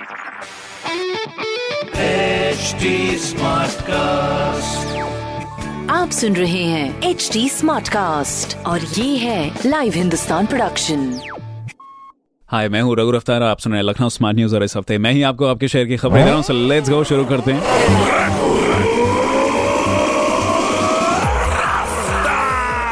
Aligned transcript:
HD 0.00 0.06
Smartcast. 3.24 4.86
आप 5.90 6.10
सुन 6.10 6.36
रहे 6.36 6.64
हैं 6.64 7.02
एच 7.02 7.30
डी 7.32 7.48
स्मार्ट 7.48 7.88
कास्ट 7.88 8.66
और 8.66 8.80
ये 8.80 9.16
है 9.16 9.58
लाइव 9.66 9.92
हिंदुस्तान 9.92 10.46
प्रोडक्शन 10.46 11.20
हाय 12.48 12.68
मैं 12.68 12.82
हूँ 12.82 12.96
रघु 12.96 13.12
अफ्तार 13.12 13.42
आप 13.42 13.58
सुन 13.58 13.72
रहे 13.72 13.82
हैं 13.82 13.88
लखनऊ 13.88 14.08
स्मार्ट 14.08 14.36
न्यूज़ 14.36 14.54
और 14.56 14.64
इस 14.64 14.76
हफ़्ते 14.76 14.98
मैं 14.98 15.12
ही 15.12 15.22
आपको 15.22 15.46
आपके 15.46 15.68
शहर 15.68 15.84
की 15.84 15.96
खबरें 15.96 16.24
दे 16.24 16.30
रहा 16.30 16.40
हूँ। 16.40 16.68
लेट्स 16.68 16.90
गो 16.90 17.04
शुरू 17.04 17.24
करते 17.24 17.52
हैं। 17.52 17.60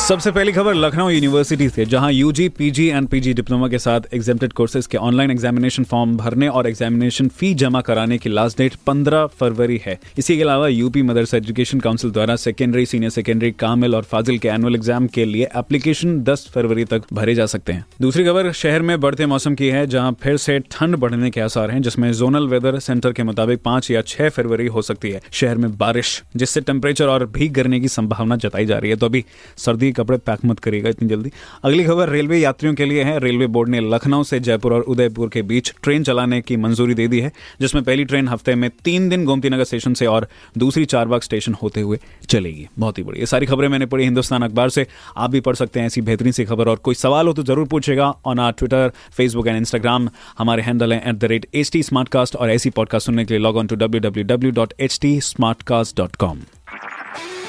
सबसे 0.00 0.30
पहली 0.30 0.52
खबर 0.52 0.74
लखनऊ 0.74 1.08
यूनिवर्सिटी 1.10 1.68
से, 1.68 1.84
जहाँ 1.84 2.10
UG 2.12 2.48
PG 2.48 2.86
and 2.86 3.06
PG 3.08 3.32
diploma 3.34 3.68
के 3.68 3.78
साथ 3.78 4.00
एग्जामेटेड 4.14 4.52
कोर्सेज 4.52 4.86
के 4.86 4.98
ऑनलाइन 4.98 5.30
एग्जामिनेशन 5.30 5.84
फॉर्म 5.84 6.16
भरने 6.16 6.48
और 6.48 6.66
एग्जामिनेशन 6.66 7.28
फ़ी 7.28 7.52
जमा 7.54 7.80
कराने 7.80 8.18
की 8.18 8.28
लास्ट 8.28 8.58
डेट 8.58 8.74
15 8.88 9.26
फरवरी 9.40 9.80
है। 9.86 9.98
इसी 10.18 10.36
के 10.36 10.42
अलावा 10.42 10.68
यूपी 10.68 11.02
मदरसा 11.02 11.36
एजुकेशन 11.36 11.80
काउंसिल 11.80 12.10
द्वारा 12.10 12.36
सेकेंडरी 12.36 12.86
सीनियर 12.86 13.10
सेकेंडरी 13.10 13.50
कामिल 13.50 13.94
और 13.94 14.02
फाजिल 14.02 14.38
के 14.38 14.48
एनुअल 14.48 14.74
एग्ज़ाम 14.74 15.06
के 15.06 15.24
लिए 15.24 15.48
एप्लीकेशन 15.56 16.18
10 16.22 16.46
फरवरी 16.54 16.84
तक 16.84 17.02
भरे 17.12 17.34
जा 17.34 17.46
सकते 17.46 17.72
हैं। 17.72 17.84
दूसरी 18.00 18.24
खबर, 18.24 18.50
शहर 18.52 18.82
में 18.82 18.98
बढ़ते 19.00 19.26
मौसम 19.26 19.54
की 19.54 19.68
है, 19.68 19.86
जहाँ 19.86 20.16
फिर 20.22 20.36
से 20.36 20.58
ठंड 20.70 20.96
बढ़ने 20.96 21.30
के 21.30 21.40
आसार 21.40 21.70
है, 21.70 21.80
जिसमें 21.80 22.12
जोनल 22.12 22.48
वेदर 22.48 22.78
सेंटर 22.78 23.12
के 23.12 23.22
मुताबिक 23.22 23.62
पाँच 23.62 23.90
या 23.90 24.02
छह 24.02 24.28
फरवरी 24.28 24.66
हो 24.66 24.82
सकती 24.82 25.10
है। 25.10 25.22
शहर 25.32 25.56
में 25.56 25.76
बारिश, 25.78 26.22
जिससे 26.36 26.60
टेम्परेचर 26.62 27.06
और 27.06 27.26
भीग 27.28 27.52
गिरने 27.52 27.80
की 27.80 27.88
संभावना 27.88 28.36
जताई 28.36 28.66
जा 28.66 28.78
रही 28.78 28.90
है। 28.90 28.96
तो 28.96 29.06
अभी 29.06 29.24
सर्दी 29.56 29.89
के 29.92 30.02
कपड़े 30.02 30.18
पैक 30.20 30.44
मत 30.44 30.58
करिएगा 30.60 30.90
इतनी 30.90 31.08
जल्दी। 31.08 31.30
अगली 31.64 31.84
खबर, 31.84 32.08
रेलवे 32.08 32.38
यात्रियों 32.38 32.74
के 32.74 32.84
लिए 32.84 33.04
है। 33.04 33.18
रेलवे 33.18 33.46
बोर्ड 33.48 33.68
ने 33.68 33.80
लखनऊ 33.82 34.22
से 34.22 34.40
जयपुर 34.40 34.74
और 34.74 34.80
उदयपुर 34.82 35.28
के 35.28 35.42
बीच 35.42 35.72
ट्रेन 35.82 36.02
चलाने 36.02 36.40
की 36.40 36.56
मंजूरी 36.56 36.94
दे 36.94 37.06
दी 37.08 37.20
है, 37.20 37.32
जिसमें 37.60 37.82
पहली 37.84 38.04
ट्रेन 38.04 38.28
हफ़्ते 38.28 38.54
में 38.54 38.68
तीन 38.84 39.08
दिन 39.08 39.24
गोमती 39.24 39.50
नगर 39.50 39.64
स्टेशन 39.64 39.94
से 39.94 40.06
और 40.06 40.28
दूसरी 40.58 40.84
चारबाग 40.86 41.22
स्टेशन 41.22 41.54
होते 41.62 41.80
हुए 41.80 41.98
चलेगी। 42.28 42.66
बहुत 42.78 42.98
ही 42.98 43.04
बड़ी 43.04 43.20
ये 43.20 43.26
सारी 43.26 43.46
खबरें 43.46 43.68
मैंने 43.68 43.86
पढ़ी 43.86 44.04
हिंदुस्तान 44.04 44.42
अखबार 44.42 44.68
से। 44.70 44.86
आप 45.16 45.30
भी 45.30 45.40
पढ़ 45.40 45.56
सकते 45.56 45.80
हैं 45.80 45.86
ऐसी 45.86 46.00
बेहतरीन 46.02 46.32
सी 46.32 46.44
खबर। 46.44 46.68
और 46.68 46.76
कोई 46.78 46.94
सवाल 46.96 47.26
हो 47.26 47.32
तो 47.32 47.42
ज़रूर 47.42 47.66
पूछेगा 47.68 48.12
on 48.26 48.38
our 48.38 48.52
Twitter 48.52 48.92
Facebook 49.16 49.46
and 49.46 49.56
Instagram 49.56 50.08
हमारे 50.38 50.62
हैंडल 50.62 50.92
है 50.92 51.02
at 51.08 51.16
the 51.16 51.24
rate 51.24 51.46
H 51.54 51.70
T 51.72 51.82
Smartcast 51.82 52.36
और 52.36 52.50
ऐसी 52.50 52.70
पॉडकास्ट 52.70 53.06
सुनने 53.06 53.24
के 53.24 53.34
लिए 53.34 53.42
log 53.42 53.56
on 53.56 53.66
to 53.66 53.76
W 53.76 54.00
W 54.00 54.24
W 54.26 54.50
dot 54.52 54.74
H 54.80 54.98
T 55.02 55.20
Smartcast 55.22 55.96
dot 55.96 56.16
com 56.16 56.40